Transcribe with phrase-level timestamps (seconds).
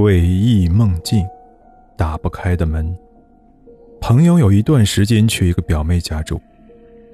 [0.00, 1.28] 诡异梦境，
[1.94, 2.96] 打不开的门。
[4.00, 6.40] 朋友有一段时间去一个表妹家住，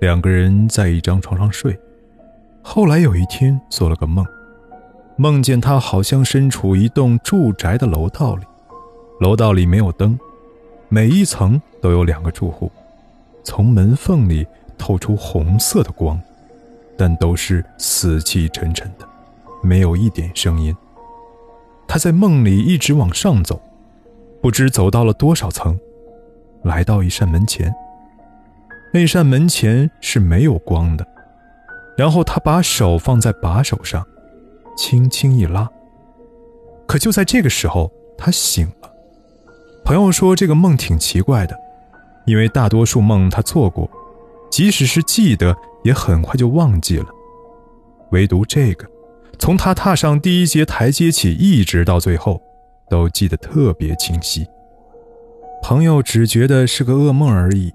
[0.01, 1.77] 两个人在一张床上睡。
[2.63, 4.25] 后来有一天做了个梦，
[5.17, 8.45] 梦见他好像身处一栋住宅的楼道里，
[9.19, 10.17] 楼道里没有灯，
[10.89, 12.71] 每一层都有两个住户，
[13.43, 14.47] 从门缝里
[14.79, 16.21] 透出红色的光，
[16.97, 19.05] 但都是死气沉沉的，
[19.61, 20.73] 没有一点声音。
[21.97, 23.59] 他在梦里一直往上走，
[24.43, 25.81] 不知走到了多少层，
[26.63, 27.75] 来到一扇门前。
[28.93, 31.09] 那扇门前是没有光的，
[31.97, 34.07] 然后他把手放在把手上，
[34.77, 35.67] 轻轻一拉。
[36.87, 38.93] 可就在这个时候，他醒了。
[39.83, 41.59] 朋友说这个梦挺奇怪的，
[42.27, 43.89] 因为大多数梦他做过，
[44.51, 47.07] 即使是记得，也很快就忘记了，
[48.11, 48.87] 唯独这个。
[49.39, 52.41] 从他踏上第一节台阶起，一直到最后，
[52.89, 54.47] 都记得特别清晰。
[55.63, 57.73] 朋友只觉得是个噩梦而已，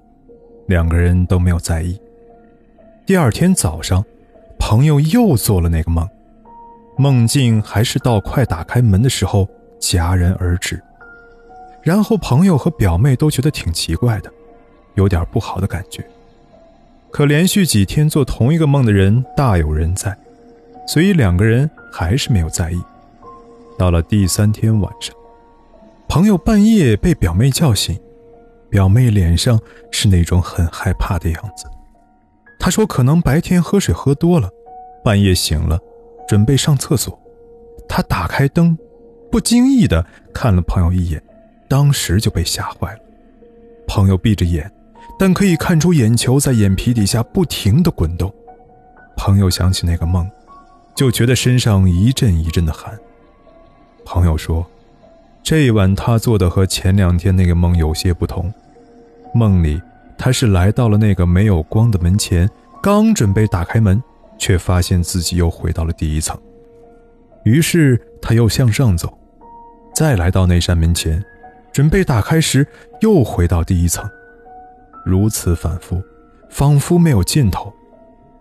[0.66, 1.98] 两个人都没有在意。
[3.06, 4.04] 第二天早上，
[4.58, 6.08] 朋友又做了那个梦，
[6.96, 9.48] 梦境还是到快打开门的时候
[9.80, 10.82] 戛然而止。
[11.82, 14.30] 然后朋友和表妹都觉得挺奇怪的，
[14.94, 16.04] 有点不好的感觉。
[17.10, 20.16] 可连续几天做同一个梦的人大有人在。
[20.92, 22.78] 所以两个人还是没有在意。
[23.78, 25.16] 到了第三天晚上，
[26.06, 27.98] 朋友半夜被表妹叫醒，
[28.68, 29.58] 表妹脸上
[29.90, 31.64] 是那种很害怕的样子。
[32.58, 34.50] 她说可能白天喝水喝多了，
[35.02, 35.80] 半夜醒了，
[36.28, 37.18] 准备上厕所。
[37.88, 38.76] 她打开灯，
[39.30, 40.04] 不经意的
[40.34, 41.22] 看了朋友一眼，
[41.70, 43.00] 当时就被吓坏了。
[43.88, 44.70] 朋友闭着眼，
[45.18, 48.30] 但可以看出眼球在眼皮底下不停的滚动。
[49.16, 50.30] 朋友想起那个梦。
[50.94, 52.98] 就觉得身上一阵一阵的寒。
[54.04, 54.66] 朋友说，
[55.42, 58.52] 这一晚他做的和前两天那个梦有些不同。
[59.34, 59.80] 梦里
[60.18, 62.48] 他是来到了那个没有光的门前，
[62.82, 64.02] 刚准备打开门，
[64.36, 66.38] 却发现自己又回到了第一层。
[67.44, 69.16] 于是他又向上走，
[69.94, 71.24] 再来到那扇门前，
[71.72, 72.66] 准备打开时
[73.00, 74.08] 又回到第一层，
[75.04, 76.02] 如此反复，
[76.50, 77.72] 仿佛没有尽头。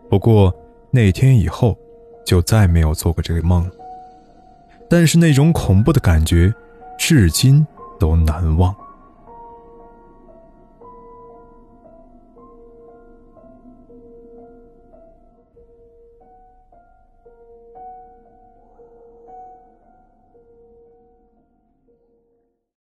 [0.10, 0.54] 不过
[0.92, 1.78] 那天以后。
[2.26, 3.70] 就再没有做过这个梦，
[4.90, 6.54] 但是那种恐怖的感觉，
[6.98, 7.66] 至今
[8.00, 8.76] 都难忘。